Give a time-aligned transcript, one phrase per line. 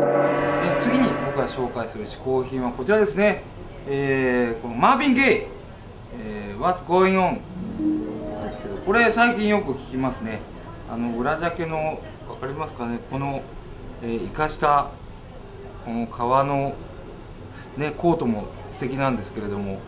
[0.00, 3.42] え次に僕が紹介する嗜好品はこちらですね、
[3.86, 5.24] えー、このマービン・ゲイ、
[6.18, 7.38] えー、What's Going On
[8.44, 10.40] ですけどこれ最近よく聞きますね。
[10.90, 12.98] あの裏ジャケの分かりますかね？
[13.10, 13.42] この、
[14.02, 14.90] えー、生かした
[15.84, 16.74] この革の、
[17.76, 19.78] ね、コートも素敵なんですけれども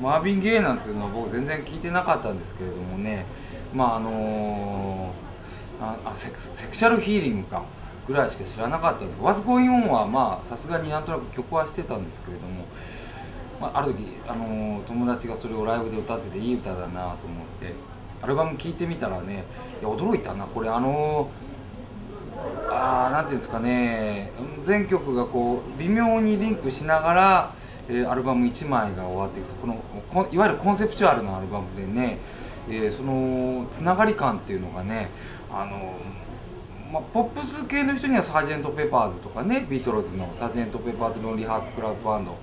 [0.00, 3.26] マービン・ゲイなんていうのは僕全然聞いてなかったんですけれどもね。
[3.74, 7.62] まああのー、あセクセクシャルヒーリングか。
[8.06, 12.64] ぐらいしか知らなかったです「What's Going On」はまあさすがになんとなく曲はしてたんですけれども、
[13.60, 17.16] まあ、ある時、あのー、友達がそれをライブで歌ってていい歌だなと思っ
[17.60, 17.74] て
[18.20, 19.44] アルバム聴いてみたらね
[19.80, 24.32] いや驚いたなこれあのー、あなんていうんですかね
[24.64, 27.54] 全曲がこう微妙にリンクしながら、
[27.88, 32.18] えー、アルバム1枚が終わっていくとこのいわゆるコンセプチュアルなアルバムでね、
[32.68, 35.08] えー、そのつながり感っていうのがね
[35.52, 35.94] あの
[36.92, 40.78] まあ、ポップス系の人にはサージェント・ペパーズとかねビートルズの Sgt.
[40.78, 42.36] Pepper's Lonely Hearts Club Band、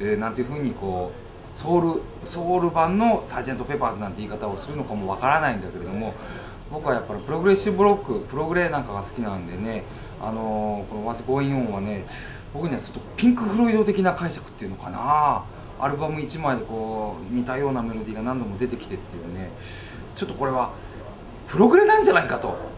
[0.00, 6.12] えー、なんていうふうにこうソウルソウル版のサージェント・ペパーズなんて言い方をするのかもわからないんだけれども
[6.72, 9.84] 僕はやっぱりプログレッシブロックプログレなんかが好きなんでね
[10.20, 12.04] あのー、この「What's Going On」はね
[12.52, 15.44] 僕にはちょっとピンク・フロイド的な解釈っていうのかな。
[15.80, 19.50] アルバム1枚でこう似たようなメロディーが何度も出てきてっていうね。
[20.14, 20.70] ちょっとこれは
[21.48, 22.73] プログレなんじゃないかと。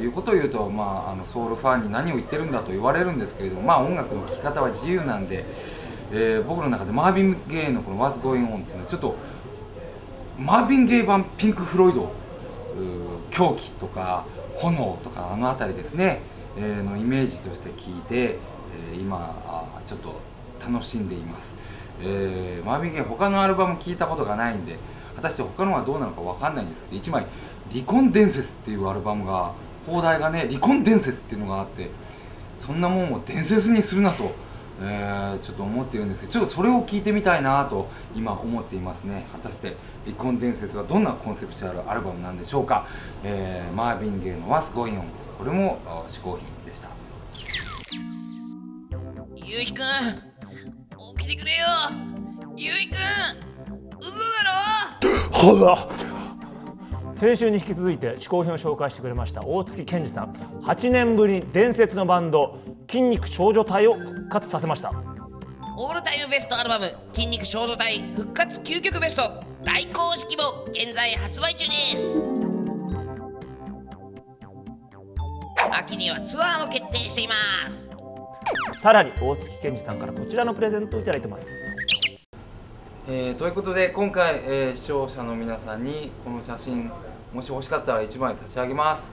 [0.00, 5.44] いうことを言うと、まあ、あのソウルファンに何を言ってるんだと言われるんですけれども、まあ、音楽の聴き方は自由なんで、
[6.12, 9.16] えー、僕の中でマービン・ゲイのこの「What's Going On」っていうのはちょっと
[10.38, 12.12] マービン・ゲイ版ピンク・フロイド
[13.30, 14.24] 狂気とか
[14.56, 16.20] 炎とかあの辺りですね、
[16.56, 18.38] えー、のイメージとして聞いて、
[18.92, 20.20] えー、今ちょっと
[20.60, 21.56] 楽しんでいます、
[22.00, 24.76] えー、マービン・ゲイ他のアルバム聞いたことがないんで
[25.16, 27.26] 果たして他のはどうなのか分かんないんですけど1枚
[27.72, 29.52] 離婚伝説っていうアルバムが
[29.86, 31.88] 放題がね離婚伝説っていうのがあって
[32.56, 34.32] そんなもんを伝説にするなと、
[34.80, 39.26] えー、ちょっと思ってるんですけどちょっとそれを聞いてみたいなと今思っていますね。
[39.32, 42.86] 果たして離婚伝説はどんなコンセプチュアルアルバムなんでしょうか、
[43.22, 45.02] えー、マーヴィン・ゲイの「What's Going On」
[45.38, 46.88] これも嗜好品でした。
[49.36, 49.84] ゆうひくん
[51.18, 51.66] 起きてくれよ。
[52.56, 52.96] ゆうひくん
[53.98, 54.10] うず
[54.44, 54.73] だろ？
[55.52, 55.88] は
[57.04, 60.32] だ先週に引き続いて嗜好品を紹介してくれました大月健二さん。
[60.62, 64.90] 8年ぶりに伝説のバンド筋肉少女隊を復活させました。
[65.76, 69.22] オールタイムベストアルバム「筋肉少女隊復活究極ベスト」
[69.64, 72.14] 大公式も現在発売中です。
[75.72, 77.34] 秋にはツアーも決定していま
[77.70, 77.84] す。
[78.80, 81.46] さらに大月健二さんからこちらのプレゼントをいただいてます
[83.06, 86.90] えー、ということで今回、えー、視聴者の皆さんにこの写真
[87.34, 89.12] もし欲しかったら1枚差し上げます。